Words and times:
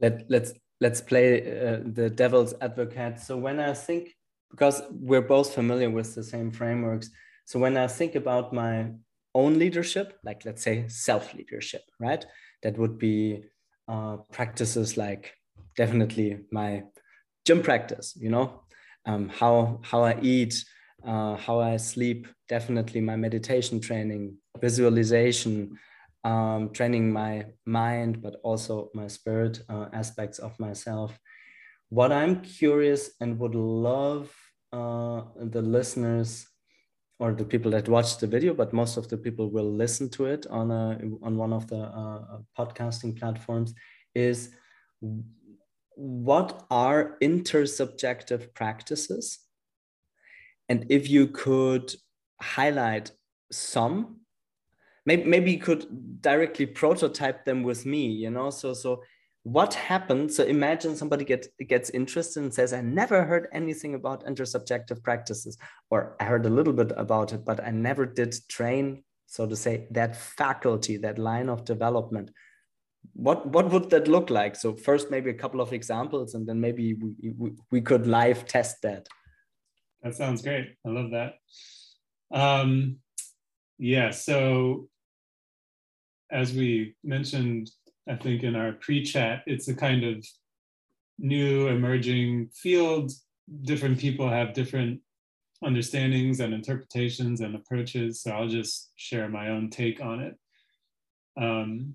let 0.00 0.24
let's 0.28 0.52
let's 0.80 1.00
play 1.00 1.40
uh, 1.40 1.80
the 1.84 2.10
devil's 2.10 2.54
advocate. 2.60 3.20
So 3.20 3.36
when 3.36 3.60
I 3.60 3.72
think, 3.74 4.14
because 4.50 4.82
we're 4.90 5.22
both 5.22 5.54
familiar 5.54 5.90
with 5.90 6.14
the 6.14 6.22
same 6.22 6.50
frameworks, 6.50 7.10
so 7.46 7.58
when 7.58 7.76
I 7.76 7.86
think 7.86 8.14
about 8.14 8.52
my 8.52 8.90
own 9.34 9.58
leadership, 9.58 10.18
like 10.24 10.44
let's 10.44 10.62
say 10.62 10.86
self 10.88 11.34
leadership, 11.34 11.82
right? 12.00 12.24
That 12.62 12.78
would 12.78 12.98
be 12.98 13.44
uh, 13.88 14.18
practices 14.32 14.96
like 14.96 15.34
definitely 15.76 16.38
my 16.50 16.84
gym 17.44 17.62
practice, 17.62 18.16
you 18.16 18.30
know, 18.30 18.62
um, 19.06 19.28
how 19.28 19.80
how 19.82 20.02
I 20.04 20.18
eat, 20.22 20.64
uh, 21.06 21.36
how 21.36 21.60
I 21.60 21.76
sleep, 21.76 22.26
definitely 22.48 23.00
my 23.00 23.16
meditation 23.16 23.80
training, 23.80 24.36
visualization, 24.60 25.78
um, 26.24 26.70
training 26.70 27.12
my 27.12 27.46
mind, 27.66 28.22
but 28.22 28.36
also 28.42 28.90
my 28.94 29.06
spirit 29.06 29.62
uh, 29.68 29.86
aspects 29.92 30.38
of 30.38 30.58
myself. 30.58 31.18
What 31.90 32.12
I'm 32.12 32.40
curious 32.40 33.10
and 33.20 33.38
would 33.38 33.54
love 33.54 34.34
uh, 34.72 35.22
the 35.36 35.62
listeners 35.62 36.46
or 37.20 37.32
the 37.32 37.44
people 37.44 37.70
that 37.70 37.88
watch 37.88 38.18
the 38.18 38.26
video, 38.26 38.54
but 38.54 38.72
most 38.72 38.96
of 38.96 39.08
the 39.08 39.16
people 39.16 39.50
will 39.50 39.70
listen 39.70 40.08
to 40.10 40.26
it 40.26 40.46
on 40.48 40.70
a, 40.70 40.98
on 41.22 41.36
one 41.36 41.52
of 41.52 41.68
the 41.68 41.78
uh, 41.78 42.38
podcasting 42.58 43.16
platforms, 43.18 43.74
is 44.14 44.50
what 45.96 46.64
are 46.70 47.16
intersubjective 47.22 48.52
practices? 48.54 49.38
And 50.68 50.86
if 50.88 51.08
you 51.08 51.28
could 51.28 51.94
highlight 52.40 53.12
some 53.52 54.20
maybe 55.06 55.24
maybe 55.24 55.52
you 55.52 55.58
could 55.58 55.86
directly 56.20 56.66
prototype 56.66 57.44
them 57.44 57.62
with 57.62 57.86
me 57.86 58.06
you 58.06 58.30
know? 58.30 58.50
So 58.50 58.74
so 58.74 59.02
what 59.42 59.74
happens 59.74 60.36
so 60.36 60.44
imagine 60.44 60.96
somebody 60.96 61.22
get, 61.22 61.46
gets 61.68 61.90
interested 61.90 62.42
and 62.42 62.54
says 62.54 62.72
i 62.72 62.80
never 62.80 63.24
heard 63.24 63.46
anything 63.52 63.94
about 63.94 64.24
intersubjective 64.24 65.02
practices 65.02 65.58
or 65.90 66.16
i 66.18 66.24
heard 66.24 66.46
a 66.46 66.48
little 66.48 66.72
bit 66.72 66.90
about 66.96 67.34
it 67.34 67.44
but 67.44 67.62
i 67.62 67.70
never 67.70 68.06
did 68.06 68.34
train 68.48 69.04
so 69.34 69.46
to 69.46 69.56
say 69.56 69.88
that 69.90 70.14
faculty 70.14 70.96
that 70.98 71.18
line 71.18 71.48
of 71.48 71.64
development. 71.64 72.30
What 73.14 73.46
what 73.46 73.70
would 73.70 73.90
that 73.90 74.06
look 74.06 74.30
like? 74.30 74.54
So 74.54 74.76
first 74.76 75.10
maybe 75.10 75.30
a 75.30 75.40
couple 75.42 75.60
of 75.60 75.72
examples 75.72 76.34
and 76.34 76.46
then 76.46 76.60
maybe 76.60 76.94
we, 76.94 77.34
we, 77.36 77.50
we 77.72 77.80
could 77.80 78.06
live 78.06 78.46
test 78.46 78.82
that. 78.82 79.08
That 80.02 80.14
sounds 80.14 80.40
great. 80.40 80.76
I 80.86 80.88
love 80.88 81.10
that. 81.10 81.34
Um 82.30 82.98
yeah 83.78 84.10
so 84.12 84.88
as 86.30 86.52
we 86.52 86.94
mentioned, 87.04 87.70
I 88.08 88.16
think 88.16 88.42
in 88.42 88.56
our 88.56 88.72
pre-chat, 88.72 89.42
it's 89.46 89.68
a 89.68 89.74
kind 89.74 90.04
of 90.04 90.26
new 91.18 91.68
emerging 91.68 92.48
field. 92.54 93.12
Different 93.62 93.98
people 93.98 94.28
have 94.28 94.54
different 94.54 95.00
understandings 95.62 96.40
and 96.40 96.52
interpretations 96.52 97.40
and 97.40 97.54
approaches. 97.54 98.22
So 98.22 98.32
I'll 98.32 98.48
just 98.48 98.92
share 98.96 99.28
my 99.28 99.48
own 99.48 99.70
take 99.70 100.00
on 100.00 100.20
it. 100.20 100.34
Um, 101.40 101.94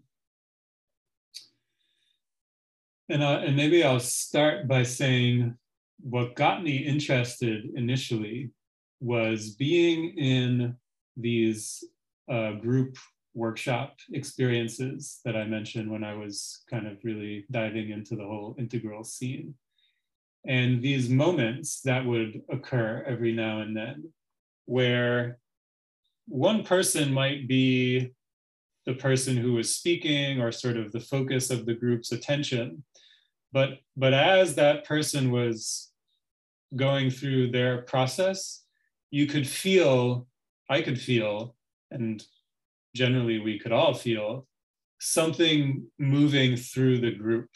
and, 3.09 3.23
uh, 3.23 3.41
and 3.45 3.55
maybe 3.55 3.83
I'll 3.83 3.99
start 3.99 4.67
by 4.67 4.83
saying 4.83 5.55
what 6.01 6.35
got 6.35 6.63
me 6.63 6.77
interested 6.77 7.65
initially 7.75 8.51
was 8.99 9.51
being 9.51 10.17
in 10.17 10.75
these 11.17 11.83
uh, 12.31 12.53
group 12.53 12.97
workshop 13.33 13.95
experiences 14.11 15.19
that 15.25 15.35
I 15.35 15.45
mentioned 15.45 15.89
when 15.89 16.03
I 16.03 16.15
was 16.15 16.63
kind 16.69 16.87
of 16.87 16.97
really 17.03 17.45
diving 17.51 17.91
into 17.91 18.15
the 18.15 18.25
whole 18.25 18.55
integral 18.57 19.03
scene. 19.03 19.55
And 20.47 20.81
these 20.81 21.09
moments 21.09 21.81
that 21.81 22.05
would 22.05 22.41
occur 22.49 23.03
every 23.05 23.33
now 23.33 23.61
and 23.61 23.75
then, 23.75 24.11
where 24.65 25.39
one 26.27 26.63
person 26.63 27.13
might 27.13 27.47
be 27.47 28.11
the 28.85 28.93
person 28.93 29.35
who 29.35 29.53
was 29.53 29.75
speaking 29.75 30.41
or 30.41 30.51
sort 30.51 30.77
of 30.77 30.91
the 30.91 30.99
focus 30.99 31.49
of 31.49 31.65
the 31.65 31.73
group's 31.73 32.11
attention. 32.11 32.83
But, 33.51 33.79
but 33.97 34.13
as 34.13 34.55
that 34.55 34.85
person 34.85 35.31
was 35.31 35.91
going 36.75 37.09
through 37.09 37.51
their 37.51 37.81
process, 37.81 38.63
you 39.11 39.27
could 39.27 39.47
feel, 39.47 40.27
I 40.69 40.81
could 40.81 40.99
feel, 40.99 41.55
and 41.91 42.23
generally 42.95 43.39
we 43.39 43.59
could 43.59 43.71
all 43.71 43.93
feel 43.93 44.47
something 44.99 45.85
moving 45.97 46.55
through 46.57 46.99
the 46.99 47.11
group. 47.11 47.49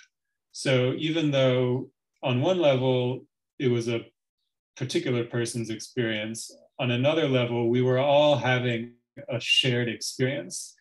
So 0.52 0.94
even 0.98 1.32
though 1.32 1.90
on 2.22 2.42
one 2.42 2.60
level 2.60 3.26
it 3.60 3.68
was 3.68 3.88
a 3.88 4.06
particular 4.76 5.24
person's 5.26 5.70
experience, 5.70 6.52
on 6.80 6.92
another 6.92 7.28
level 7.28 7.70
we 7.70 7.82
were 7.82 8.00
all 8.00 8.36
having 8.38 8.94
a 9.30 9.40
shared 9.40 9.90
experience. 9.90 10.76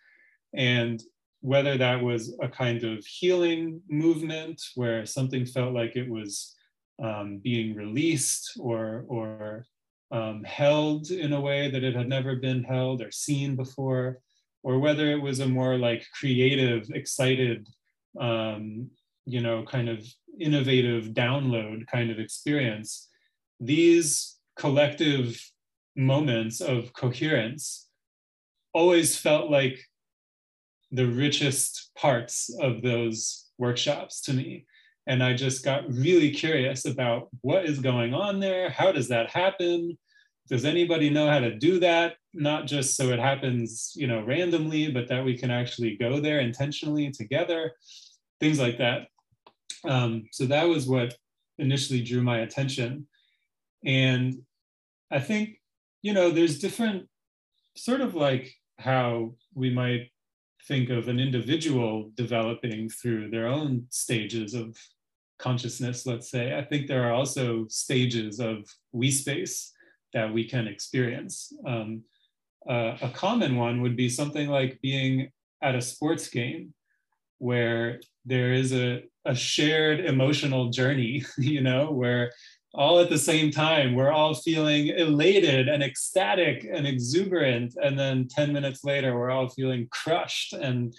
And 0.54 1.02
whether 1.40 1.76
that 1.76 2.00
was 2.00 2.36
a 2.40 2.48
kind 2.48 2.84
of 2.84 3.04
healing 3.04 3.80
movement 3.88 4.62
where 4.76 5.04
something 5.04 5.44
felt 5.44 5.74
like 5.74 5.96
it 5.96 6.08
was 6.08 6.54
um, 7.02 7.40
being 7.42 7.74
released 7.74 8.52
or, 8.60 9.04
or 9.08 9.66
um, 10.12 10.44
held 10.44 11.10
in 11.10 11.32
a 11.32 11.40
way 11.40 11.70
that 11.70 11.82
it 11.82 11.96
had 11.96 12.08
never 12.08 12.36
been 12.36 12.62
held 12.62 13.02
or 13.02 13.10
seen 13.10 13.56
before, 13.56 14.20
or 14.62 14.78
whether 14.78 15.10
it 15.10 15.20
was 15.20 15.40
a 15.40 15.46
more 15.46 15.76
like 15.76 16.04
creative, 16.18 16.88
excited, 16.90 17.68
um, 18.20 18.90
you 19.26 19.40
know, 19.40 19.64
kind 19.64 19.88
of 19.88 20.06
innovative 20.40 21.08
download 21.08 21.86
kind 21.86 22.10
of 22.10 22.18
experience, 22.18 23.08
these 23.60 24.38
collective 24.56 25.38
moments 25.96 26.60
of 26.60 26.92
coherence 26.92 27.88
always 28.72 29.16
felt 29.16 29.50
like 29.50 29.78
the 30.90 31.06
richest 31.06 31.90
parts 31.96 32.54
of 32.60 32.82
those 32.82 33.50
workshops 33.58 34.20
to 34.22 34.32
me. 34.32 34.66
And 35.06 35.22
I 35.22 35.34
just 35.34 35.64
got 35.64 35.90
really 35.92 36.30
curious 36.30 36.84
about 36.84 37.28
what 37.40 37.64
is 37.64 37.80
going 37.80 38.14
on 38.14 38.40
there. 38.40 38.70
How 38.70 38.92
does 38.92 39.08
that 39.08 39.30
happen? 39.30 39.98
Does 40.48 40.64
anybody 40.64 41.10
know 41.10 41.28
how 41.28 41.40
to 41.40 41.54
do 41.54 41.80
that? 41.80 42.16
not 42.34 42.66
just 42.66 42.96
so 42.96 43.10
it 43.10 43.18
happens, 43.18 43.92
you 43.94 44.06
know, 44.06 44.22
randomly, 44.22 44.90
but 44.90 45.08
that 45.08 45.24
we 45.24 45.36
can 45.36 45.50
actually 45.50 45.96
go 45.96 46.20
there 46.20 46.40
intentionally 46.40 47.10
together, 47.10 47.72
things 48.40 48.58
like 48.58 48.78
that. 48.78 49.08
Um, 49.84 50.24
so 50.32 50.46
that 50.46 50.64
was 50.64 50.86
what 50.86 51.14
initially 51.58 52.02
drew 52.02 52.22
my 52.22 52.38
attention. 52.38 53.06
And 53.84 54.34
I 55.10 55.18
think, 55.18 55.60
you 56.00 56.14
know, 56.14 56.30
there's 56.30 56.58
different 56.58 57.08
sort 57.76 58.00
of 58.00 58.14
like 58.14 58.54
how 58.78 59.34
we 59.54 59.70
might 59.70 60.10
think 60.66 60.88
of 60.88 61.08
an 61.08 61.18
individual 61.18 62.10
developing 62.14 62.88
through 62.88 63.30
their 63.30 63.48
own 63.48 63.86
stages 63.90 64.54
of 64.54 64.78
consciousness, 65.38 66.06
let's 66.06 66.30
say. 66.30 66.56
I 66.56 66.62
think 66.62 66.86
there 66.86 67.02
are 67.04 67.12
also 67.12 67.66
stages 67.68 68.40
of 68.40 68.64
we 68.92 69.10
space 69.10 69.72
that 70.14 70.32
we 70.32 70.48
can 70.48 70.66
experience. 70.66 71.52
Um, 71.66 72.02
uh, 72.68 72.96
a 73.02 73.10
common 73.10 73.56
one 73.56 73.82
would 73.82 73.96
be 73.96 74.08
something 74.08 74.48
like 74.48 74.80
being 74.80 75.30
at 75.62 75.74
a 75.74 75.82
sports 75.82 76.28
game 76.28 76.74
where 77.38 78.00
there 78.24 78.52
is 78.52 78.72
a, 78.72 79.02
a 79.24 79.34
shared 79.34 80.00
emotional 80.00 80.70
journey, 80.70 81.24
you 81.38 81.60
know, 81.60 81.90
where 81.90 82.30
all 82.74 83.00
at 83.00 83.10
the 83.10 83.18
same 83.18 83.50
time 83.50 83.94
we're 83.94 84.10
all 84.10 84.34
feeling 84.34 84.88
elated 84.88 85.68
and 85.68 85.82
ecstatic 85.82 86.66
and 86.70 86.86
exuberant 86.86 87.74
and 87.82 87.98
then 87.98 88.26
10 88.28 88.52
minutes 88.52 88.82
later 88.82 89.14
we're 89.14 89.30
all 89.30 89.48
feeling 89.48 89.86
crushed 89.90 90.54
and 90.54 90.94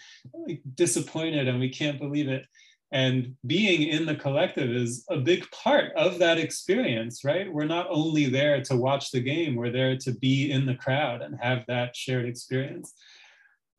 like, 0.48 0.62
disappointed 0.76 1.48
and 1.48 1.60
we 1.60 1.70
can't 1.70 2.00
believe 2.00 2.30
it 2.30 2.46
and 2.94 3.36
being 3.48 3.90
in 3.90 4.06
the 4.06 4.16
collective 4.16 4.70
is 4.70 5.04
a 5.10 5.18
big 5.18 5.50
part 5.50 5.92
of 5.96 6.20
that 6.20 6.38
experience, 6.38 7.24
right? 7.24 7.52
We're 7.52 7.66
not 7.66 7.88
only 7.90 8.28
there 8.28 8.62
to 8.66 8.78
watch 8.78 9.10
the 9.10 9.20
game, 9.20 9.56
we're 9.56 9.72
there 9.72 9.98
to 9.98 10.12
be 10.12 10.52
in 10.52 10.68
the 10.68 10.76
crowd 10.76 11.24
and 11.24 11.36
have 11.42 11.66
that 11.68 11.96
shared 11.96 12.26
experience. 12.26 12.94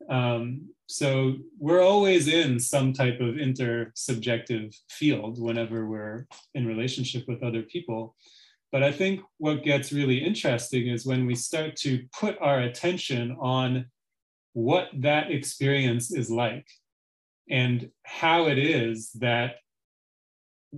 Um, 0.09 0.67
so 0.87 1.35
we're 1.57 1.81
always 1.81 2.27
in 2.27 2.59
some 2.59 2.91
type 2.91 3.21
of 3.21 3.35
intersubjective 3.35 4.75
field 4.89 5.41
whenever 5.41 5.87
we're 5.87 6.27
in 6.53 6.67
relationship 6.67 7.23
with 7.25 7.41
other 7.41 7.61
people. 7.61 8.17
But 8.73 8.83
I 8.83 8.91
think 8.91 9.21
what 9.37 9.63
gets 9.63 9.93
really 9.93 10.17
interesting 10.17 10.87
is 10.87 11.05
when 11.05 11.25
we 11.25 11.35
start 11.35 11.77
to 11.77 12.03
put 12.19 12.37
our 12.41 12.59
attention 12.59 13.37
on 13.39 13.85
what 14.51 14.89
that 14.93 15.31
experience 15.31 16.11
is 16.11 16.29
like 16.29 16.67
and 17.49 17.89
how 18.03 18.47
it 18.47 18.57
is 18.57 19.11
that 19.13 19.55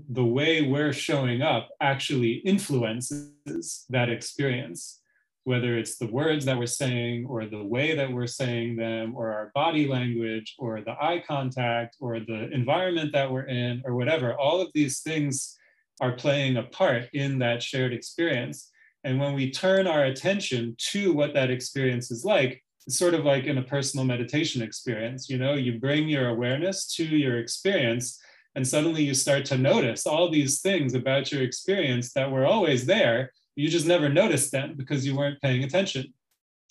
the 0.09 0.25
way 0.25 0.61
we're 0.61 0.93
showing 0.93 1.41
up 1.41 1.69
actually 1.81 2.33
influences 2.45 3.85
that 3.89 4.09
experience. 4.09 5.01
whether 5.43 5.77
it's 5.77 5.97
the 5.97 6.11
words 6.11 6.43
that 6.43 6.57
we're 6.57 6.65
saying 6.65 7.25
or 7.25 7.45
the 7.45 7.63
way 7.63 7.95
that 7.95 8.11
we're 8.11 8.27
saying 8.27 8.75
them 8.75 9.15
or 9.15 9.31
our 9.31 9.49
body 9.55 9.87
language 9.87 10.53
or 10.59 10.81
the 10.81 10.91
eye 11.01 11.23
contact 11.25 11.95
or 12.01 12.19
the 12.19 12.51
environment 12.51 13.13
that 13.13 13.31
we're 13.31 13.47
in 13.47 13.81
or 13.85 13.95
whatever 13.95 14.37
all 14.37 14.59
of 14.59 14.67
these 14.73 14.99
things 14.99 15.57
are 16.01 16.17
playing 16.17 16.57
a 16.57 16.63
part 16.63 17.03
in 17.13 17.39
that 17.39 17.63
shared 17.63 17.93
experience 17.93 18.69
and 19.05 19.21
when 19.21 19.33
we 19.33 19.49
turn 19.49 19.87
our 19.87 20.03
attention 20.03 20.75
to 20.77 21.13
what 21.13 21.33
that 21.33 21.49
experience 21.49 22.11
is 22.11 22.25
like 22.25 22.61
sort 22.89 23.13
of 23.13 23.25
like 23.25 23.45
in 23.45 23.57
a 23.57 23.63
personal 23.63 24.05
meditation 24.05 24.61
experience 24.61 25.29
you 25.29 25.37
know 25.37 25.53
you 25.53 25.79
bring 25.79 26.07
your 26.07 26.29
awareness 26.29 26.93
to 26.95 27.03
your 27.03 27.39
experience 27.39 28.19
and 28.55 28.67
suddenly 28.67 29.03
you 29.03 29.13
start 29.13 29.45
to 29.45 29.57
notice 29.57 30.07
all 30.07 30.31
these 30.31 30.61
things 30.61 30.93
about 30.93 31.31
your 31.31 31.41
experience 31.41 32.13
that 32.13 32.31
were 32.31 32.45
always 32.45 32.85
there 32.85 33.31
you 33.57 33.69
just 33.69 33.87
never 33.87 34.07
noticed 34.07 34.51
them 34.51 34.75
because 34.77 35.05
you 35.05 35.15
weren't 35.15 35.41
paying 35.41 35.63
attention. 35.63 36.13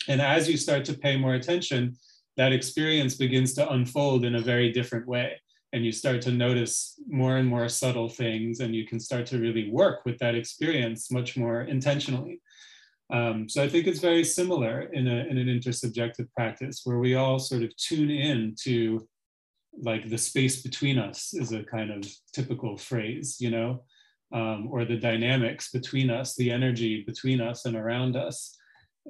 And 0.07 0.23
as 0.23 0.49
you 0.49 0.57
start 0.57 0.85
to 0.85 0.95
pay 0.95 1.17
more 1.17 1.35
attention, 1.35 1.97
that 2.37 2.53
experience 2.53 3.17
begins 3.17 3.55
to 3.55 3.69
unfold 3.69 4.25
in 4.25 4.37
a 4.37 4.41
very 4.41 4.71
different 4.71 5.07
way. 5.09 5.33
And 5.73 5.85
you 5.85 5.91
start 5.91 6.23
to 6.23 6.31
notice 6.31 6.95
more 7.09 7.39
and 7.39 7.49
more 7.49 7.69
subtle 7.69 8.09
things, 8.09 8.61
and 8.61 8.75
you 8.75 8.87
can 8.87 9.01
start 9.01 9.27
to 9.27 9.41
really 9.41 9.69
work 9.69 10.05
with 10.05 10.17
that 10.19 10.37
experience 10.37 11.11
much 11.11 11.37
more 11.37 11.62
intentionally. 11.62 12.41
Um, 13.12 13.49
so 13.49 13.62
I 13.62 13.69
think 13.69 13.87
it's 13.87 14.00
very 14.00 14.25
similar 14.25 14.82
in, 14.93 15.06
a, 15.06 15.25
in 15.26 15.38
an 15.38 15.47
intersubjective 15.47 16.32
practice 16.32 16.81
where 16.85 16.99
we 16.99 17.14
all 17.14 17.38
sort 17.38 17.62
of 17.62 17.76
tune 17.76 18.11
in 18.11 18.55
to 18.62 19.06
like 19.81 20.08
the 20.08 20.19
space 20.19 20.62
between 20.62 20.99
us 20.99 21.35
is 21.35 21.53
a 21.53 21.62
kind 21.62 21.91
of 21.91 22.05
typical 22.32 22.76
phrase, 22.76 23.37
you 23.38 23.50
know, 23.50 23.82
um, 24.32 24.69
or 24.70 24.85
the 24.85 24.97
dynamics 24.97 25.70
between 25.70 26.11
us, 26.11 26.35
the 26.35 26.50
energy 26.50 27.05
between 27.06 27.41
us 27.41 27.64
and 27.64 27.76
around 27.76 28.17
us. 28.17 28.56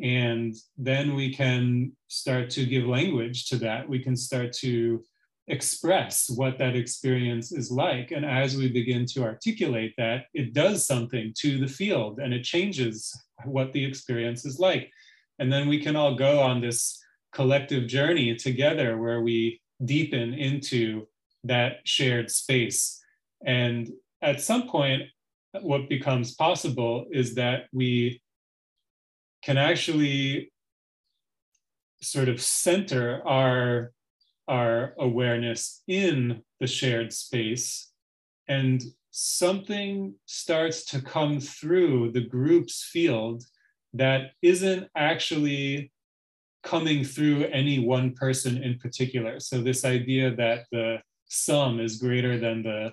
And 0.03 0.55
then 0.77 1.15
we 1.15 1.33
can 1.33 1.93
start 2.09 2.51
to 2.51 2.67
give 2.67 2.85
language 2.85 3.47
to 3.47 3.57
that. 3.59 3.89
We 3.89 4.01
can 4.01 4.17
start 4.17 4.53
to 4.55 5.03
express 5.49 6.29
what 6.29 6.59
that 6.59 6.75
experience 6.75 7.53
is 7.53 7.71
like. 7.71 8.11
And 8.11 8.25
as 8.25 8.57
we 8.57 8.69
begin 8.69 9.07
to 9.07 9.23
articulate 9.23 9.95
that, 9.97 10.27
it 10.35 10.53
does 10.53 10.85
something 10.85 11.33
to 11.39 11.59
the 11.59 11.69
field 11.69 12.19
and 12.19 12.35
it 12.35 12.43
changes 12.43 13.17
what 13.45 13.73
the 13.73 13.85
experience 13.85 14.45
is 14.45 14.59
like. 14.59 14.91
And 15.39 15.53
then 15.53 15.69
we 15.69 15.81
can 15.81 15.95
all 15.95 16.17
go 16.17 16.41
on 16.41 16.61
this 16.61 16.99
collective 17.33 17.87
journey 17.87 18.35
together 18.35 18.99
where 18.99 19.21
we 19.21 19.61
deepen 19.85 20.35
into 20.35 21.07
that 21.45 21.77
shared 21.85 22.31
space. 22.31 23.01
And 23.45 23.91
at 24.23 24.41
some 24.41 24.69
point, 24.69 25.03
what 25.61 25.89
becomes 25.89 26.35
possible 26.35 27.07
is 27.13 27.35
that 27.37 27.67
we 27.73 28.21
can 29.43 29.59
actually 29.59 30.51
sort 32.01 32.29
of 32.29 32.43
center 32.43 33.23
our 33.27 33.93
our 34.49 34.95
awareness 34.99 35.83
in 35.89 36.43
the 36.61 36.67
shared 36.67 37.13
space 37.13 37.93
and 38.49 38.83
something 39.11 40.15
starts 40.27 40.85
to 40.85 41.01
come 41.01 41.41
through 41.41 42.13
the 42.13 42.21
group's 42.21 42.89
field 42.93 43.43
that 43.95 44.33
isn't 44.43 44.89
actually 44.97 45.91
coming 46.63 47.03
through 47.05 47.45
any 47.45 47.79
one 47.79 48.13
person 48.13 48.63
in 48.63 48.79
particular 48.79 49.41
so 49.41 49.63
this 49.63 49.85
idea 49.85 50.35
that 50.35 50.67
the 50.73 50.99
sum 51.29 51.81
is 51.81 51.97
greater 51.97 52.39
than 52.39 52.63
the 52.63 52.93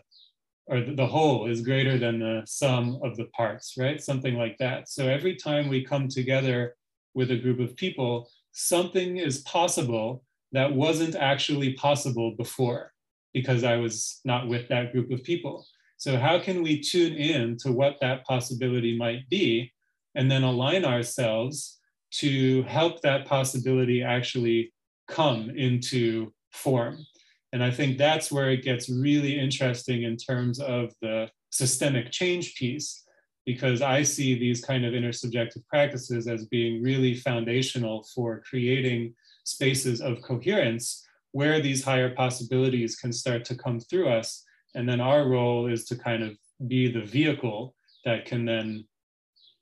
or 0.67 0.81
the 0.81 1.05
whole 1.05 1.49
is 1.49 1.61
greater 1.61 1.97
than 1.97 2.19
the 2.19 2.41
sum 2.45 2.99
of 3.03 3.17
the 3.17 3.25
parts, 3.25 3.75
right? 3.77 4.01
Something 4.01 4.35
like 4.35 4.57
that. 4.59 4.87
So 4.87 5.07
every 5.07 5.35
time 5.35 5.67
we 5.67 5.83
come 5.83 6.07
together 6.07 6.75
with 7.13 7.31
a 7.31 7.37
group 7.37 7.59
of 7.59 7.75
people, 7.75 8.29
something 8.53 9.17
is 9.17 9.41
possible 9.41 10.23
that 10.53 10.73
wasn't 10.73 11.15
actually 11.15 11.73
possible 11.73 12.35
before 12.37 12.93
because 13.33 13.63
I 13.63 13.75
was 13.75 14.21
not 14.23 14.47
with 14.47 14.69
that 14.69 14.93
group 14.93 15.11
of 15.11 15.23
people. 15.23 15.65
So, 15.97 16.17
how 16.17 16.39
can 16.39 16.63
we 16.63 16.79
tune 16.79 17.13
in 17.13 17.57
to 17.57 17.71
what 17.71 17.97
that 18.01 18.25
possibility 18.25 18.97
might 18.97 19.27
be 19.29 19.71
and 20.15 20.29
then 20.29 20.43
align 20.43 20.85
ourselves 20.85 21.79
to 22.19 22.63
help 22.63 23.01
that 23.01 23.25
possibility 23.25 24.03
actually 24.03 24.71
come 25.07 25.49
into 25.49 26.31
form? 26.51 26.99
And 27.51 27.63
I 27.63 27.71
think 27.71 27.97
that's 27.97 28.31
where 28.31 28.49
it 28.51 28.63
gets 28.63 28.89
really 28.89 29.39
interesting 29.39 30.03
in 30.03 30.17
terms 30.17 30.59
of 30.59 30.91
the 31.01 31.29
systemic 31.51 32.11
change 32.11 32.55
piece, 32.55 33.03
because 33.45 33.81
I 33.81 34.03
see 34.03 34.37
these 34.37 34.63
kind 34.63 34.85
of 34.85 34.93
intersubjective 34.93 35.65
practices 35.67 36.27
as 36.27 36.45
being 36.47 36.81
really 36.83 37.15
foundational 37.15 38.05
for 38.13 38.41
creating 38.41 39.13
spaces 39.43 40.01
of 40.01 40.21
coherence 40.21 41.05
where 41.31 41.59
these 41.59 41.83
higher 41.83 42.13
possibilities 42.13 42.95
can 42.95 43.11
start 43.11 43.43
to 43.45 43.55
come 43.55 43.79
through 43.79 44.09
us. 44.09 44.43
And 44.75 44.87
then 44.87 45.01
our 45.01 45.27
role 45.27 45.67
is 45.67 45.85
to 45.85 45.95
kind 45.95 46.23
of 46.23 46.37
be 46.67 46.91
the 46.91 47.03
vehicle 47.03 47.75
that 48.05 48.25
can 48.25 48.45
then 48.45 48.85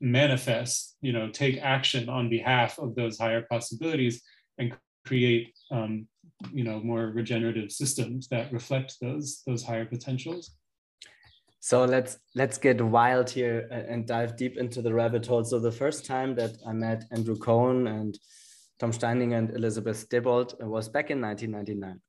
manifest, 0.00 0.96
you 1.00 1.12
know, 1.12 1.30
take 1.30 1.58
action 1.62 2.08
on 2.08 2.28
behalf 2.28 2.78
of 2.78 2.94
those 2.94 3.18
higher 3.18 3.46
possibilities 3.50 4.22
and 4.58 4.76
create 5.04 5.54
um, 5.70 6.06
you 6.52 6.64
know 6.64 6.80
more 6.80 7.06
regenerative 7.06 7.70
systems 7.70 8.28
that 8.28 8.52
reflect 8.52 8.96
those 9.00 9.42
those 9.46 9.62
higher 9.62 9.84
potentials 9.84 10.52
so 11.60 11.84
let's 11.84 12.18
let's 12.34 12.58
get 12.58 12.80
wild 12.80 13.30
here 13.30 13.68
and 13.70 14.06
dive 14.06 14.36
deep 14.36 14.56
into 14.56 14.82
the 14.82 14.92
rabbit 14.92 15.24
hole 15.26 15.44
so 15.44 15.58
the 15.58 15.70
first 15.70 16.04
time 16.04 16.34
that 16.34 16.56
i 16.66 16.72
met 16.72 17.04
andrew 17.12 17.36
cohen 17.36 17.86
and 17.86 18.18
tom 18.82 18.92
steininger 18.92 19.38
and 19.38 19.50
elizabeth 19.50 20.08
debold 20.08 20.48
was 20.60 20.88
back 20.88 21.10
in 21.10 21.20
1999 21.20 22.00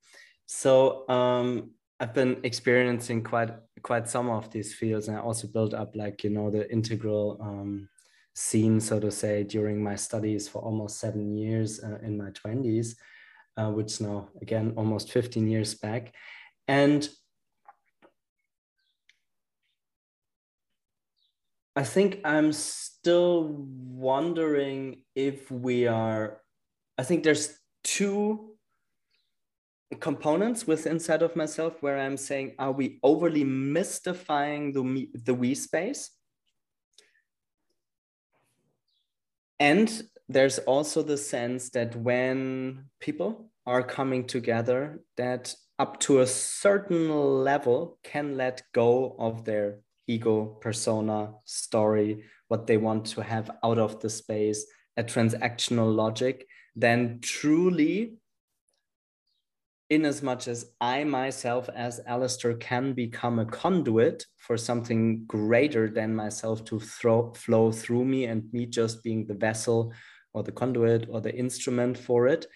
so 0.45 1.07
um, 1.07 1.71
i've 1.99 2.13
been 2.13 2.37
experiencing 2.43 3.23
quite 3.23 3.51
quite 3.83 4.09
some 4.09 4.29
of 4.29 4.49
these 4.51 4.73
fields 4.73 5.07
and 5.07 5.17
i 5.17 5.21
also 5.21 5.47
built 5.47 5.73
up 5.73 5.95
like 5.95 6.23
you 6.23 6.31
know 6.31 6.49
the 6.49 6.69
integral 6.71 7.37
um, 7.41 7.87
scene 8.33 8.79
so 8.79 8.99
to 8.99 9.11
say 9.11 9.43
during 9.43 9.81
my 9.81 9.95
studies 9.95 10.49
for 10.49 10.61
almost 10.63 10.99
seven 10.99 11.37
years 11.37 11.83
uh, 11.83 11.99
in 12.01 12.17
my 12.17 12.31
20s 12.31 12.95
uh, 13.57 13.69
which 13.69 14.01
now 14.01 14.29
again 14.41 14.73
almost 14.77 15.11
15 15.11 15.47
years 15.47 15.75
back. 15.75 16.13
And 16.67 17.07
I 21.75 21.83
think 21.83 22.19
I'm 22.23 22.51
still 22.53 23.47
wondering 23.47 25.03
if 25.15 25.49
we 25.49 25.87
are, 25.87 26.41
I 26.97 27.03
think 27.03 27.23
there's 27.23 27.57
two 27.83 28.55
components 29.99 30.65
with 30.65 30.87
inside 30.87 31.21
of 31.21 31.35
myself 31.35 31.81
where 31.81 31.99
I'm 31.99 32.17
saying, 32.17 32.53
are 32.59 32.71
we 32.71 32.99
overly 33.03 33.43
mystifying 33.43 34.71
the, 34.73 35.09
the 35.25 35.33
we 35.33 35.55
space? 35.55 36.11
And 39.59 40.03
there's 40.27 40.59
also 40.59 41.03
the 41.03 41.17
sense 41.17 41.69
that 41.71 41.95
when 41.95 42.85
people 42.99 43.49
are 43.65 43.83
coming 43.83 44.25
together, 44.25 45.01
that 45.17 45.55
up 45.79 45.99
to 46.01 46.21
a 46.21 46.27
certain 46.27 47.09
level 47.43 47.97
can 48.03 48.37
let 48.37 48.63
go 48.73 49.15
of 49.17 49.45
their 49.45 49.79
ego, 50.07 50.57
persona, 50.61 51.33
story, 51.45 52.25
what 52.47 52.67
they 52.67 52.77
want 52.77 53.05
to 53.05 53.21
have 53.21 53.49
out 53.63 53.77
of 53.77 53.99
the 54.01 54.09
space, 54.09 54.65
a 54.97 55.03
transactional 55.03 55.93
logic, 55.93 56.47
then 56.75 57.19
truly 57.21 58.17
in 59.89 60.05
as 60.05 60.23
much 60.23 60.47
as 60.47 60.71
I 60.81 61.03
myself, 61.03 61.69
as 61.75 62.01
Alistair, 62.07 62.55
can 62.55 62.93
become 62.93 63.37
a 63.37 63.45
conduit 63.45 64.25
for 64.37 64.57
something 64.57 65.25
greater 65.25 65.89
than 65.89 66.15
myself 66.15 66.65
to 66.65 66.79
throw, 66.79 67.31
flow 67.33 67.71
through 67.71 68.05
me 68.05 68.25
and 68.25 68.51
me 68.51 68.65
just 68.65 69.03
being 69.03 69.27
the 69.27 69.35
vessel 69.35 69.93
or 70.33 70.41
the 70.41 70.51
conduit 70.51 71.07
or 71.09 71.21
the 71.21 71.35
instrument 71.35 71.97
for 71.97 72.27
it, 72.27 72.47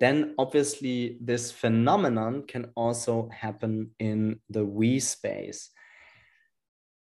then 0.00 0.34
obviously 0.38 1.18
this 1.20 1.50
phenomenon 1.50 2.44
can 2.46 2.70
also 2.76 3.28
happen 3.28 3.90
in 3.98 4.40
the 4.48 4.64
we 4.64 5.00
space. 5.00 5.70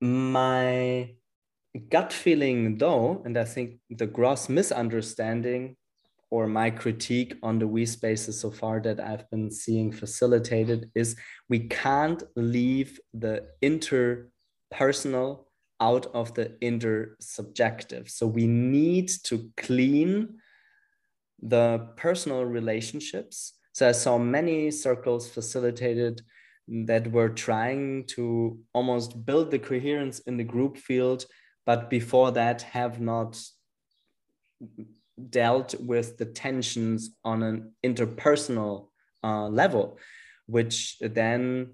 My 0.01 1.15
gut 1.89 2.13
feeling, 2.13 2.77
though, 2.77 3.21
and 3.25 3.37
I 3.37 3.45
think 3.45 3.79
the 3.89 4.07
gross 4.07 4.49
misunderstanding 4.49 5.75
or 6.29 6.47
my 6.47 6.69
critique 6.69 7.35
on 7.41 7.57
the 7.59 7.67
we 7.67 7.85
spaces 7.85 8.39
so 8.39 8.51
far 8.51 8.81
that 8.81 8.99
I've 8.99 9.29
been 9.29 9.49
seeing 9.49 9.91
facilitated 9.91 10.91
is 10.93 11.15
we 11.47 11.59
can't 11.59 12.21
leave 12.35 12.99
the 13.13 13.47
interpersonal 13.61 15.45
out 15.79 16.07
of 16.13 16.33
the 16.33 16.49
intersubjective. 16.61 18.09
So 18.09 18.27
we 18.27 18.47
need 18.47 19.09
to 19.23 19.49
clean 19.57 20.39
the 21.41 21.89
personal 21.95 22.45
relationships. 22.45 23.53
So 23.73 23.87
I 23.87 23.91
saw 23.91 24.17
many 24.17 24.71
circles 24.71 25.29
facilitated 25.29 26.21
that 26.67 27.11
were 27.11 27.29
trying 27.29 28.05
to 28.05 28.59
almost 28.73 29.25
build 29.25 29.51
the 29.51 29.59
coherence 29.59 30.19
in 30.19 30.35
the 30.35 30.43
group 30.43 30.77
field, 30.77 31.25
but 31.67 31.89
before 31.89 32.31
that 32.31 32.61
have 32.61 33.01
not 33.01 33.37
dealt 35.29 35.75
with 35.81 36.17
the 36.17 36.25
tensions 36.25 37.11
on 37.25 37.43
an 37.43 37.73
interpersonal 37.83 38.87
uh, 39.21 39.47
level, 39.49 39.99
which 40.45 40.97
then 41.01 41.73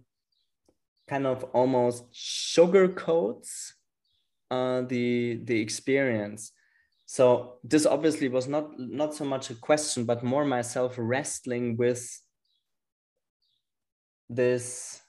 kind 1.07 1.27
of 1.27 1.43
almost 1.53 2.11
sugarcoats 2.11 3.73
uh, 4.49 4.81
the 4.81 5.39
the 5.43 5.61
experience. 5.61 6.51
So 7.05 7.59
this 7.63 7.85
obviously 7.85 8.29
was 8.29 8.47
not 8.47 8.79
not 8.79 9.13
so 9.13 9.25
much 9.25 9.51
a 9.51 9.55
question, 9.55 10.05
but 10.05 10.23
more 10.23 10.43
myself 10.43 10.95
wrestling 10.97 11.77
with 11.77 12.03
this. 14.27 15.01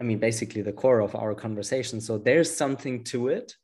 I 0.00 0.04
mean, 0.04 0.18
basically 0.18 0.62
the 0.62 0.72
core 0.72 0.98
of 0.98 1.14
our 1.14 1.32
conversation. 1.32 2.00
So 2.00 2.18
there's 2.18 2.50
something 2.50 3.04
to 3.04 3.28
it. 3.28 3.54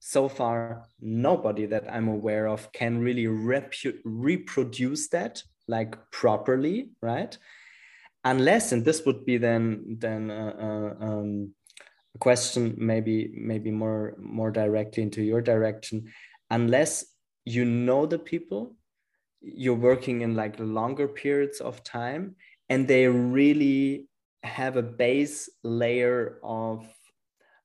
So 0.00 0.28
far, 0.28 0.86
nobody 1.00 1.66
that 1.66 1.92
I'm 1.92 2.08
aware 2.08 2.46
of 2.46 2.70
can 2.72 2.98
really 3.00 3.26
repu- 3.26 3.98
reproduce 4.04 5.08
that 5.08 5.42
like 5.66 5.96
properly, 6.10 6.90
right? 7.02 7.36
Unless, 8.24 8.72
and 8.72 8.84
this 8.84 9.04
would 9.04 9.24
be 9.24 9.38
then 9.38 9.96
then 9.98 10.30
uh, 10.30 10.54
uh, 10.58 11.04
um, 11.04 11.54
a 12.14 12.18
question 12.18 12.74
maybe 12.76 13.30
maybe 13.34 13.70
more 13.70 14.16
more 14.18 14.50
directly 14.50 15.02
into 15.02 15.22
your 15.22 15.40
direction, 15.40 16.12
unless 16.50 17.04
you 17.44 17.64
know 17.64 18.06
the 18.06 18.18
people, 18.18 18.76
you're 19.40 19.74
working 19.74 20.22
in 20.22 20.34
like 20.34 20.56
longer 20.58 21.08
periods 21.08 21.60
of 21.60 21.82
time, 21.84 22.36
and 22.68 22.86
they 22.86 23.06
really 23.06 24.08
have 24.42 24.76
a 24.76 24.82
base 24.82 25.48
layer 25.62 26.38
of 26.42 26.86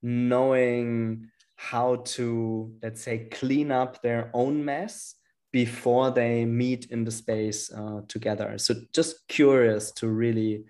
knowing 0.02 1.30
how 1.70 1.96
to 2.04 2.74
let's 2.84 3.02
say 3.02 3.18
clean 3.32 3.72
up 3.72 4.02
their 4.02 4.30
own 4.34 4.66
mess 4.66 5.16
before 5.54 6.12
they 6.12 6.44
meet 6.44 6.92
in 6.92 7.04
the 7.06 7.12
space 7.12 7.72
uh, 7.72 8.02
together. 8.08 8.58
So 8.58 8.74
just 8.92 9.28
curious 9.28 9.92
to 10.00 10.08
really 10.10 10.66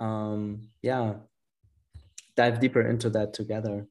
um, 0.00 0.68
yeah 0.82 1.14
dive 2.36 2.60
deeper 2.60 2.82
into 2.82 3.08
that 3.10 3.32
together. 3.32 3.86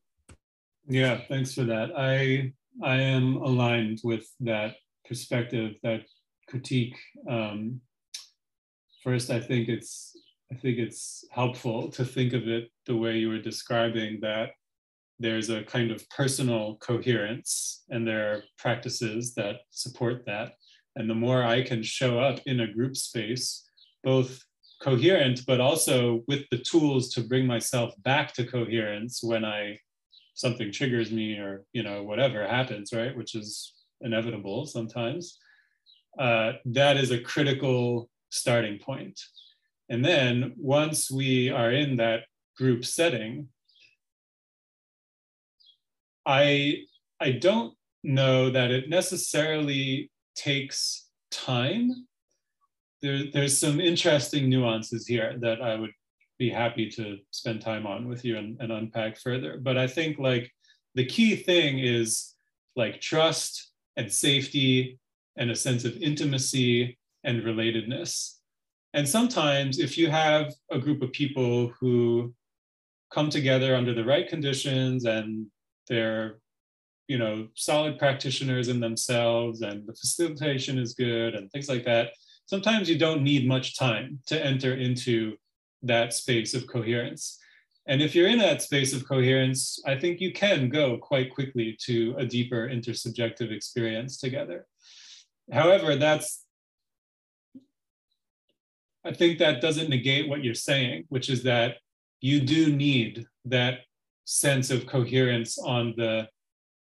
Yeah 0.88 1.22
thanks 1.28 1.54
for 1.54 1.64
that. 1.64 1.90
I 1.98 2.54
i 2.84 2.98
am 2.98 3.38
aligned 3.38 4.00
with 4.04 4.26
that 4.42 4.76
perspective 5.08 5.76
that 5.84 6.02
critique. 6.50 6.98
Um, 7.30 7.82
first 9.04 9.30
i 9.30 9.40
think 9.40 9.68
it's 9.68 10.16
I 10.52 10.56
think 10.56 10.78
it's 10.78 11.26
helpful 11.32 11.90
to 11.98 12.06
think 12.06 12.34
of 12.34 12.48
it 12.48 12.66
the 12.86 12.96
way 12.96 13.18
you 13.18 13.30
were 13.30 13.50
describing 13.52 14.20
that 14.22 14.52
there's 15.24 15.50
a 15.50 15.64
kind 15.64 15.90
of 15.90 16.08
personal 16.10 16.76
coherence 16.82 17.84
and 17.90 18.06
there 18.06 18.32
are 18.32 18.44
practices 18.58 19.34
that 19.36 19.62
support 19.70 20.26
that. 20.26 20.56
And 20.98 21.10
the 21.10 21.16
more 21.16 21.44
I 21.44 21.64
can 21.64 21.82
show 21.82 22.20
up 22.20 22.40
in 22.46 22.60
a 22.60 22.72
group 22.72 22.98
space, 22.98 23.64
both 24.04 24.44
coherent, 24.82 25.46
but 25.48 25.62
also 25.62 26.24
with 26.28 26.44
the 26.52 26.58
tools 26.58 27.14
to 27.14 27.22
bring 27.22 27.48
myself 27.48 27.94
back 28.04 28.34
to 28.34 28.46
coherence 28.46 29.24
when 29.24 29.46
I 29.46 29.80
something 30.36 30.72
triggers 30.72 31.12
me 31.12 31.38
or 31.38 31.64
you 31.72 31.84
know 31.84 32.04
whatever 32.04 32.46
happens, 32.46 32.92
right? 32.92 33.16
Which 33.16 33.34
is 33.34 33.74
inevitable 34.02 34.66
sometimes. 34.66 35.40
Uh, 36.20 36.54
that 36.66 36.98
is 36.98 37.12
a 37.12 37.22
critical 37.22 38.10
starting 38.30 38.78
point. 38.78 39.20
And 39.90 40.04
then 40.04 40.54
once 40.58 41.10
we 41.10 41.50
are 41.50 41.72
in 41.72 41.96
that 41.98 42.24
group 42.58 42.84
setting, 42.84 43.48
I 46.26 46.84
I 47.20 47.32
don't 47.32 47.74
know 48.04 48.50
that 48.50 48.72
it 48.72 48.90
necessarily 48.90 50.12
takes 50.36 51.08
time. 51.32 52.08
There, 53.02 53.24
there's 53.32 53.58
some 53.58 53.80
interesting 53.80 54.50
nuances 54.50 55.08
here 55.08 55.38
that 55.42 55.62
I 55.62 55.76
would 55.76 55.92
be 56.40 56.50
happy 56.50 56.90
to 56.90 57.18
spend 57.32 57.62
time 57.62 57.86
on 57.86 58.08
with 58.08 58.26
you 58.26 58.38
and, 58.38 58.60
and 58.60 58.72
unpack 58.72 59.18
further. 59.18 59.58
But 59.62 59.78
I 59.78 59.88
think 59.88 60.20
like 60.20 60.52
the 60.96 61.06
key 61.06 61.36
thing 61.36 61.80
is 61.80 62.36
like 62.76 63.02
trust 63.02 63.72
and 63.98 64.12
safety 64.12 65.00
and 65.38 65.52
a 65.52 65.56
sense 65.56 65.86
of 65.86 65.98
intimacy 65.98 66.98
and 67.24 67.44
relatedness. 67.44 68.38
And 68.94 69.08
sometimes, 69.08 69.80
if 69.80 69.98
you 69.98 70.10
have 70.12 70.54
a 70.72 70.78
group 70.78 71.02
of 71.02 71.12
people 71.12 71.72
who 71.80 72.34
come 73.12 73.30
together 73.30 73.76
under 73.76 73.94
the 73.94 74.04
right 74.04 74.28
conditions 74.28 75.06
and 75.06 75.48
they're 75.88 76.40
you 77.08 77.18
know 77.18 77.48
solid 77.56 78.00
practitioners 78.00 78.70
in 78.70 78.80
themselves 78.80 79.62
and 79.62 79.86
the 79.86 79.94
facilitation 79.94 80.78
is 80.78 80.94
good 80.94 81.36
and 81.36 81.52
things 81.52 81.70
like 81.70 81.86
that. 81.86 82.12
Sometimes 82.46 82.90
you 82.90 82.98
don't 82.98 83.24
need 83.24 83.48
much 83.48 83.78
time 83.78 84.20
to 84.28 84.44
enter 84.44 84.76
into 84.76 85.36
that 85.82 86.14
space 86.14 86.54
of 86.54 86.68
coherence. 86.68 87.40
And 87.86 88.02
if 88.02 88.16
you're 88.16 88.30
in 88.30 88.38
that 88.40 88.62
space 88.62 88.94
of 88.94 89.08
coherence 89.08 89.80
i 89.86 89.96
think 89.96 90.22
you 90.22 90.32
can 90.32 90.70
go 90.70 90.98
quite 90.98 91.34
quickly 91.34 91.78
to 91.86 92.16
a 92.18 92.26
deeper 92.26 92.68
intersubjective 92.68 93.52
experience 93.52 94.18
together. 94.18 94.66
However 95.52 95.96
that's 95.96 96.46
i 99.06 99.12
think 99.12 99.40
that 99.40 99.62
doesn't 99.62 99.90
negate 99.90 100.30
what 100.30 100.44
you're 100.44 100.54
saying 100.54 101.04
which 101.10 101.30
is 101.30 101.44
that 101.44 101.76
you 102.22 102.40
do 102.40 102.74
need 102.74 103.28
that 103.44 103.80
sense 104.26 104.72
of 104.72 104.86
coherence 104.86 105.58
on 105.58 105.94
the 105.98 106.28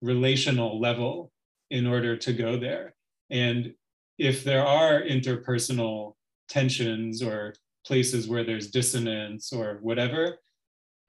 relational 0.01 0.81
level 0.81 1.31
in 1.71 1.87
order 1.87 2.17
to 2.17 2.33
go 2.33 2.59
there. 2.59 2.95
And 3.31 3.75
if 4.19 4.45
there 4.45 4.65
are 4.65 5.03
interpersonal 5.03 6.15
tensions 6.49 7.23
or 7.23 7.55
places 7.87 8.29
where 8.29 8.45
there's 8.45 8.71
dissonance 8.71 9.53
or 9.53 9.79
whatever, 9.81 10.39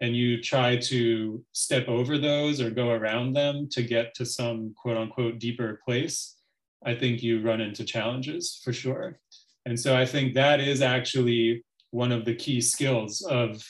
and 0.01 0.15
you 0.15 0.41
try 0.41 0.75
to 0.75 1.43
step 1.53 1.87
over 1.87 2.17
those 2.17 2.59
or 2.59 2.69
go 2.69 2.89
around 2.89 3.33
them 3.33 3.67
to 3.71 3.83
get 3.83 4.13
to 4.15 4.25
some 4.25 4.73
quote 4.75 4.97
unquote 4.97 5.39
deeper 5.39 5.79
place, 5.85 6.37
I 6.85 6.95
think 6.95 7.23
you 7.23 7.41
run 7.41 7.61
into 7.61 7.85
challenges 7.85 8.59
for 8.63 8.73
sure. 8.73 9.19
And 9.65 9.79
so 9.79 9.95
I 9.95 10.05
think 10.05 10.33
that 10.33 10.59
is 10.59 10.81
actually 10.81 11.63
one 11.91 12.11
of 12.11 12.25
the 12.25 12.35
key 12.35 12.59
skills 12.59 13.21
of 13.21 13.63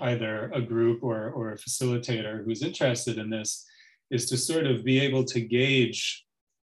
either 0.00 0.50
a 0.54 0.60
group 0.60 1.02
or, 1.02 1.30
or 1.30 1.52
a 1.52 1.58
facilitator 1.58 2.44
who's 2.44 2.62
interested 2.62 3.18
in 3.18 3.30
this 3.30 3.66
is 4.10 4.26
to 4.26 4.36
sort 4.36 4.66
of 4.66 4.84
be 4.84 5.00
able 5.00 5.24
to 5.24 5.40
gauge 5.40 6.24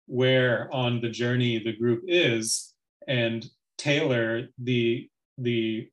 where 0.07 0.69
on 0.73 1.01
the 1.01 1.09
journey 1.09 1.59
the 1.59 1.77
group 1.77 2.03
is 2.07 2.75
and 3.09 3.47
tailor 3.79 4.49
the 4.59 5.09
the 5.39 5.89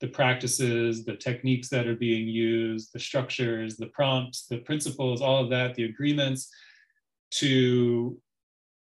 the 0.00 0.08
practices 0.08 1.04
the 1.04 1.16
techniques 1.16 1.68
that 1.68 1.86
are 1.86 1.96
being 1.96 2.28
used 2.28 2.90
the 2.92 3.00
structures 3.00 3.76
the 3.76 3.86
prompts 3.86 4.46
the 4.46 4.58
principles 4.58 5.22
all 5.22 5.42
of 5.42 5.50
that 5.50 5.74
the 5.74 5.84
agreements 5.84 6.50
to 7.30 8.18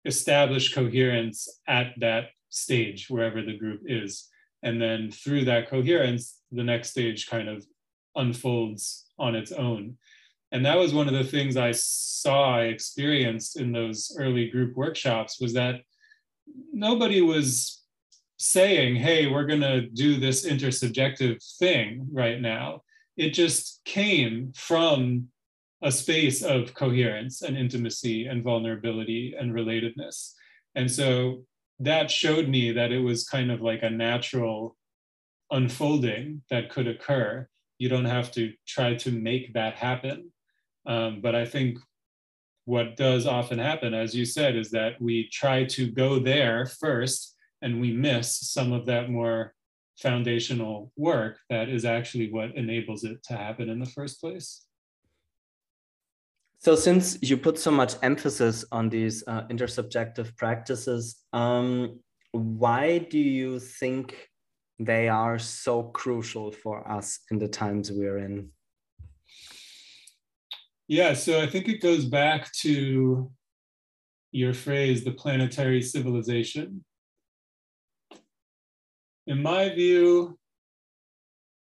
establish 0.05 0.75
coherence 0.75 1.61
at 1.69 1.93
that 1.99 2.29
stage 2.49 3.09
wherever 3.09 3.43
the 3.43 3.57
group 3.57 3.81
is 3.85 4.30
and 4.62 4.81
then 4.81 5.11
through 5.11 5.45
that 5.45 5.69
coherence 5.69 6.38
the 6.52 6.64
next 6.64 6.90
stage 6.90 7.29
kind 7.29 7.49
of 7.49 7.64
unfolds 8.17 9.07
on 9.19 9.35
its 9.35 9.52
own. 9.52 9.97
And 10.52 10.67
that 10.67 10.79
was 10.79 10.93
one 10.93 11.07
of 11.07 11.14
the 11.14 11.25
things 11.25 11.57
i 11.57 11.71
saw 11.71 12.57
i 12.57 12.62
experienced 12.62 13.59
in 13.59 13.73
those 13.73 14.17
early 14.19 14.50
group 14.50 14.76
workshops 14.76 15.40
was 15.40 15.52
that 15.55 15.83
nobody 16.73 17.21
was 17.21 17.83
saying 18.38 18.97
hey 18.97 19.26
we're 19.26 19.47
going 19.47 19.61
to 19.61 19.83
do 19.83 20.19
this 20.19 20.47
intersubjective 20.47 21.38
thing 21.59 22.09
right 22.12 22.40
now. 22.40 22.83
It 23.17 23.31
just 23.31 23.81
came 23.85 24.52
from 24.55 25.29
a 25.83 25.93
space 25.93 26.43
of 26.43 26.75
coherence 26.75 27.43
and 27.43 27.57
intimacy 27.57 28.26
and 28.26 28.43
vulnerability 28.43 29.35
and 29.38 29.52
relatedness. 29.52 30.33
And 30.75 30.90
so 30.90 31.45
that 31.81 32.11
showed 32.11 32.49
me 32.49 32.73
that 32.73 32.93
it 32.93 33.01
was 33.01 33.27
kind 33.27 33.51
of 33.51 33.63
like 33.63 33.83
a 33.83 33.91
natural 33.91 34.77
unfolding 35.51 36.43
that 36.51 36.71
could 36.71 36.87
occur. 36.87 37.49
You 37.79 37.89
don't 37.89 38.05
have 38.05 38.31
to 38.33 38.53
try 38.67 38.95
to 38.97 39.11
make 39.11 39.55
that 39.55 39.75
happen. 39.75 40.31
Um, 40.87 41.21
but 41.21 41.35
I 41.35 41.47
think 41.47 41.79
what 42.67 42.97
does 42.97 43.27
often 43.27 43.59
happen, 43.59 43.95
as 43.95 44.15
you 44.15 44.27
said, 44.27 44.57
is 44.57 44.71
that 44.71 45.01
we 45.01 45.29
try 45.33 45.65
to 45.65 45.91
go 45.91 46.19
there 46.19 46.67
first 46.67 47.35
and 47.63 47.81
we 47.81 47.93
miss 47.93 48.39
some 48.51 48.73
of 48.73 48.87
that 48.87 49.11
more 49.11 49.55
foundational 49.99 50.93
work 50.97 51.39
that 51.49 51.69
is 51.69 51.85
actually 51.85 52.31
what 52.31 52.55
enables 52.57 53.05
it 53.05 53.23
to 53.25 53.37
happen 53.37 53.69
in 53.69 53.81
the 53.81 53.87
first 53.87 54.21
place. 54.21 54.67
So, 56.62 56.76
since 56.76 57.17
you 57.23 57.38
put 57.38 57.59
so 57.59 57.71
much 57.71 57.95
emphasis 58.02 58.67
on 58.71 58.90
these 58.90 59.25
uh, 59.26 59.47
intersubjective 59.49 60.37
practices, 60.37 61.25
um, 61.33 62.00
why 62.33 62.99
do 62.99 63.19
you 63.19 63.59
think 63.59 64.29
they 64.79 65.09
are 65.09 65.38
so 65.38 65.85
crucial 65.85 66.52
for 66.52 66.87
us 66.87 67.21
in 67.31 67.38
the 67.38 67.49
times 67.49 67.90
we're 67.90 68.19
in? 68.19 68.50
Yeah, 70.87 71.14
so 71.14 71.40
I 71.40 71.47
think 71.47 71.67
it 71.69 71.81
goes 71.81 72.05
back 72.05 72.52
to 72.61 73.31
your 74.33 74.52
phrase, 74.52 75.02
the 75.02 75.12
planetary 75.12 75.81
civilization. 75.81 76.85
In 79.26 79.43
my 79.43 79.71
view, 79.71 80.38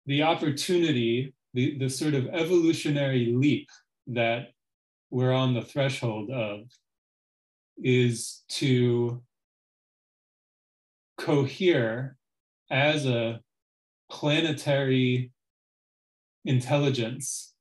the 0.06 0.22
opportunity, 0.22 1.34
the, 1.52 1.78
the 1.78 1.90
sort 1.90 2.14
of 2.14 2.28
evolutionary 2.28 3.32
leap 3.34 3.68
that 4.06 4.53
we're 5.14 5.32
on 5.32 5.54
the 5.54 5.62
threshold 5.62 6.28
of 6.28 6.62
is 7.80 8.42
to 8.48 9.22
cohere 11.16 12.16
as 12.68 13.06
a 13.06 13.40
planetary 14.10 15.30
intelligence 16.44 17.54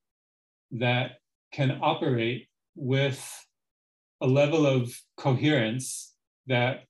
that 0.72 1.18
can 1.52 1.78
operate 1.84 2.48
with 2.76 3.22
a 4.20 4.26
level 4.26 4.66
of 4.66 4.92
coherence 5.18 6.16
that 6.48 6.86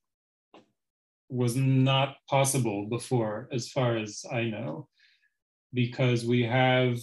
was 1.28 1.56
not 1.56 2.16
possible 2.26 2.86
before, 2.88 3.50
as 3.52 3.68
far 3.68 3.98
as 3.98 4.24
I 4.32 4.44
know, 4.44 4.88
because 5.74 6.24
we 6.24 6.42
have 6.44 6.96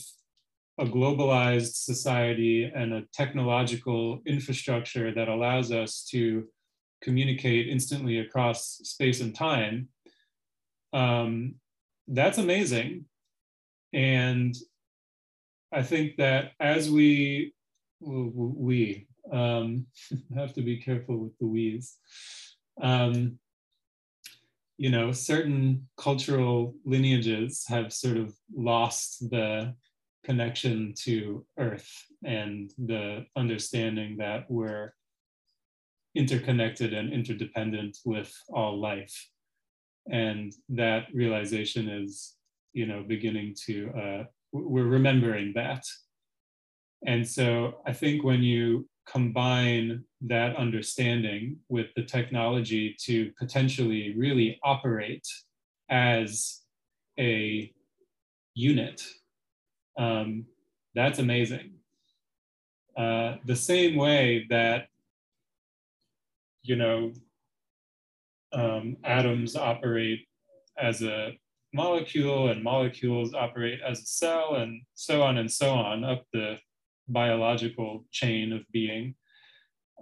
a 0.79 0.85
globalized 0.85 1.75
society 1.75 2.71
and 2.73 2.93
a 2.93 3.03
technological 3.13 4.21
infrastructure 4.25 5.13
that 5.13 5.27
allows 5.27 5.71
us 5.71 6.07
to 6.11 6.47
communicate 7.01 7.67
instantly 7.67 8.19
across 8.19 8.79
space 8.83 9.21
and 9.21 9.35
time. 9.35 9.89
Um, 10.93 11.55
that's 12.07 12.37
amazing. 12.37 13.05
And 13.93 14.55
I 15.71 15.83
think 15.83 16.17
that 16.17 16.51
as 16.59 16.89
we, 16.89 17.53
we 17.99 19.07
um, 19.31 19.85
have 20.35 20.53
to 20.53 20.61
be 20.61 20.77
careful 20.77 21.17
with 21.17 21.37
the 21.39 21.47
we's, 21.47 21.97
um, 22.81 23.37
you 24.77 24.89
know, 24.89 25.11
certain 25.11 25.87
cultural 25.97 26.73
lineages 26.85 27.65
have 27.67 27.93
sort 27.93 28.17
of 28.17 28.33
lost 28.55 29.29
the 29.29 29.75
connection 30.23 30.93
to 31.03 31.45
Earth 31.57 31.91
and 32.23 32.71
the 32.77 33.25
understanding 33.35 34.17
that 34.17 34.45
we're 34.49 34.93
interconnected 36.15 36.93
and 36.93 37.11
interdependent 37.11 37.97
with 38.05 38.33
all 38.49 38.79
life. 38.79 39.29
And 40.09 40.53
that 40.69 41.07
realization 41.13 41.87
is, 41.89 42.35
you 42.73 42.85
know, 42.85 43.03
beginning 43.07 43.55
to, 43.65 43.91
uh, 43.97 44.23
we're 44.51 44.85
remembering 44.85 45.53
that. 45.55 45.85
And 47.05 47.27
so 47.27 47.81
I 47.85 47.93
think 47.93 48.23
when 48.23 48.43
you 48.43 48.87
combine 49.07 50.03
that 50.21 50.55
understanding 50.55 51.57
with 51.69 51.87
the 51.95 52.03
technology 52.03 52.95
to 53.05 53.31
potentially 53.39 54.13
really 54.15 54.59
operate 54.63 55.27
as 55.89 56.61
a 57.19 57.71
unit, 58.53 59.03
um, 59.97 60.45
that's 60.95 61.19
amazing. 61.19 61.73
Uh, 62.97 63.37
the 63.45 63.55
same 63.55 63.95
way 63.95 64.45
that, 64.49 64.87
you 66.63 66.75
know, 66.75 67.13
um, 68.53 68.97
atoms 69.03 69.55
operate 69.55 70.27
as 70.77 71.01
a 71.01 71.37
molecule 71.73 72.49
and 72.49 72.63
molecules 72.63 73.33
operate 73.33 73.79
as 73.87 73.99
a 73.99 74.05
cell 74.05 74.55
and 74.55 74.81
so 74.93 75.21
on 75.21 75.37
and 75.37 75.49
so 75.49 75.69
on 75.71 76.03
up 76.03 76.23
the 76.33 76.57
biological 77.07 78.05
chain 78.11 78.51
of 78.51 78.63
being. 78.71 79.15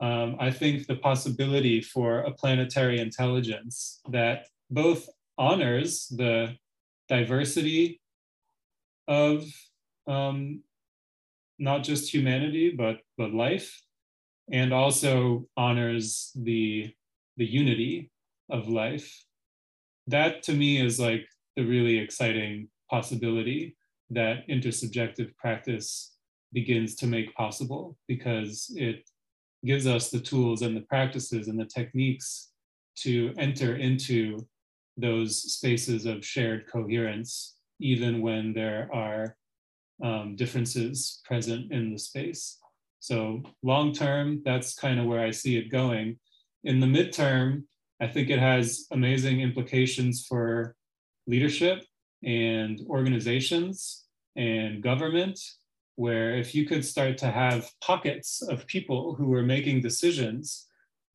Um, 0.02 0.38
I 0.40 0.50
think 0.50 0.88
the 0.88 0.96
possibility 0.96 1.82
for 1.82 2.20
a 2.20 2.32
planetary 2.32 3.00
intelligence 3.00 4.02
that 4.10 4.48
both 4.70 5.08
honors 5.38 6.08
the 6.08 6.56
diversity 7.08 8.02
of 9.08 9.46
um, 10.10 10.62
not 11.60 11.84
just 11.84 12.14
humanity 12.14 12.72
but 12.72 12.98
but 13.18 13.34
life, 13.34 13.82
and 14.52 14.74
also 14.74 15.46
honors 15.56 16.32
the 16.36 16.94
the 17.38 17.46
unity 17.46 18.12
of 18.50 18.68
life. 18.68 19.24
That 20.08 20.44
to 20.44 20.54
me 20.54 20.82
is 20.82 21.00
like 21.00 21.26
the 21.56 21.64
really 21.64 21.98
exciting 22.00 22.70
possibility 22.90 23.78
that 24.10 24.48
intersubjective 24.48 25.36
practice 25.38 26.16
begins 26.52 26.96
to 26.96 27.08
make 27.08 27.34
possible 27.36 27.96
because 28.08 28.74
it 28.76 29.08
gives 29.64 29.86
us 29.86 30.10
the 30.10 30.20
tools 30.20 30.64
and 30.64 30.76
the 30.76 30.82
practices 30.82 31.48
and 31.48 31.60
the 31.60 31.66
techniques 31.66 32.52
to 32.96 33.34
enter 33.38 33.76
into 33.76 34.48
those 34.98 35.54
spaces 35.54 36.06
of 36.06 36.26
shared 36.26 36.66
coherence, 36.68 37.58
even 37.80 38.22
when 38.22 38.54
there 38.54 38.90
are 38.92 39.38
um, 40.04 40.36
differences 40.36 41.22
present 41.26 41.72
in 41.72 41.92
the 41.92 42.00
space. 42.00 42.58
So, 43.00 43.44
long 43.64 43.94
term, 43.94 44.42
that's 44.44 44.76
kind 44.76 45.00
of 45.00 45.06
where 45.06 45.22
I 45.22 45.32
see 45.32 45.58
it 45.58 45.72
going. 45.72 46.20
In 46.64 46.80
the 46.80 46.88
midterm, 46.88 47.64
I 48.02 48.08
think 48.08 48.30
it 48.30 48.40
has 48.40 48.86
amazing 48.92 49.42
implications 49.42 50.26
for 50.26 50.76
leadership 51.28 51.84
and 52.24 52.82
organizations 52.90 54.06
and 54.36 54.82
government 54.84 55.40
where 55.96 56.36
if 56.38 56.56
you 56.56 56.66
could 56.66 56.86
start 56.86 57.18
to 57.18 57.30
have 57.30 57.70
pockets 57.82 58.42
of 58.42 58.66
people 58.68 59.16
who 59.16 59.34
are 59.34 59.44
making 59.44 59.82
decisions 59.82 60.68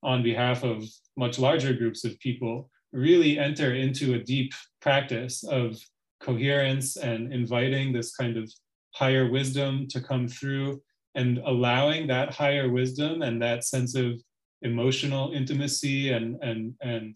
on 0.03 0.23
behalf 0.23 0.62
of 0.62 0.85
much 1.16 1.38
larger 1.38 1.73
groups 1.73 2.05
of 2.05 2.18
people 2.20 2.70
really 2.92 3.38
enter 3.38 3.75
into 3.75 4.14
a 4.14 4.23
deep 4.23 4.53
practice 4.83 5.42
of 5.44 5.79
coherence 6.20 6.97
and 6.97 7.33
inviting 7.33 7.92
this 7.92 8.14
kind 8.14 8.37
of 8.37 8.53
higher 8.94 9.30
wisdom 9.30 9.87
to 9.88 10.00
come 10.00 10.26
through 10.28 10.80
and 11.14 11.38
allowing 11.44 12.07
that 12.07 12.35
higher 12.35 12.70
wisdom 12.70 13.22
and 13.22 13.40
that 13.40 13.64
sense 13.64 13.94
of 13.94 14.20
emotional 14.62 15.33
intimacy 15.33 16.11
and 16.11 16.42
and 16.42 16.74
and 16.80 17.14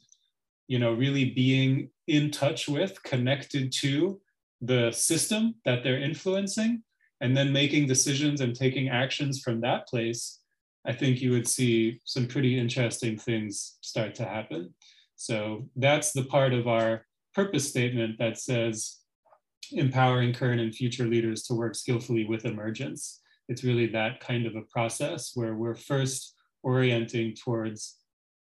you 0.67 0.79
know 0.79 0.93
really 0.93 1.31
being 1.31 1.89
in 2.07 2.31
touch 2.31 2.69
with 2.69 3.03
connected 3.03 3.73
to 3.73 4.21
the 4.61 4.91
system 4.91 5.55
that 5.65 5.83
they're 5.83 6.03
influencing 6.03 6.83
and 7.21 7.37
then 7.37 7.53
making 7.53 7.87
decisions 7.87 8.41
and 8.41 8.55
taking 8.55 8.89
actions 8.89 9.41
from 9.41 9.61
that 9.61 9.87
place, 9.89 10.41
I 10.87 10.93
think 10.93 11.21
you 11.21 11.33
would 11.33 11.49
see 11.49 12.01
some 12.05 12.27
pretty 12.27 12.59
interesting 12.59 13.19
things 13.19 13.79
start 13.81 14.15
to 14.17 14.25
happen. 14.25 14.75
So 15.17 15.69
that's 15.75 16.13
the 16.13 16.25
part 16.25 16.53
of 16.53 16.69
our 16.69 17.05
purpose 17.35 17.69
statement 17.69 18.19
that 18.19 18.39
says 18.39 18.98
empowering 19.73 20.33
current 20.33 20.61
and 20.61 20.75
future 20.75 21.07
leaders 21.07 21.43
to 21.45 21.55
work 21.55 21.75
skillfully 21.75 22.25
with 22.25 22.45
emergence. 22.45 23.21
It's 23.49 23.65
really 23.65 23.87
that 23.89 24.21
kind 24.21 24.47
of 24.47 24.57
a 24.57 24.63
process 24.63 25.33
where 25.35 25.55
we're 25.55 25.75
first 25.75 26.35
orienting 26.63 27.35
towards 27.35 27.97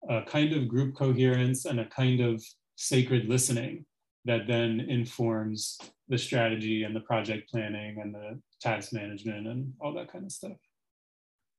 a 0.09 0.23
kind 0.23 0.53
of 0.53 0.69
group 0.69 0.95
coherence 0.95 1.65
and 1.65 1.81
a 1.81 1.87
kind 1.87 2.21
of 2.21 2.43
sacred 2.77 3.29
listening 3.29 3.85
that 4.25 4.47
then 4.47 4.81
informs 4.81 5.79
the 6.09 6.19
strategy 6.19 6.83
and 6.83 6.95
the 6.95 7.01
project 7.01 7.51
planning 7.51 8.01
and 8.01 8.15
the 8.15 8.41
task 8.61 8.93
management 8.93 9.47
and 9.47 9.73
all 9.81 9.93
that 9.95 10.11
kind 10.13 10.25
of 10.25 10.33
stuff. 10.33 10.57